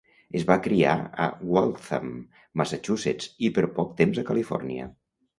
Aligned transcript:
Es 0.37 0.43
va 0.51 0.55
criar 0.67 0.93
a 1.25 1.25
Waltham, 1.55 2.07
Massachusetts, 2.61 3.27
i 3.49 3.51
per 3.59 3.65
poc 3.75 3.93
temps 4.01 4.23
a 4.23 4.25
Califòrnia. 4.31 4.87